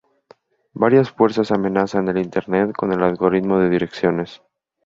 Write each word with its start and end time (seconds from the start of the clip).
Varias 0.73 1.11
fuerzas 1.11 1.51
amenazan 1.51 2.17
Internet 2.17 2.71
con 2.75 2.91
el 2.91 3.03
agotamiento 3.03 3.59
de 3.59 3.69
direcciones. 3.69 4.41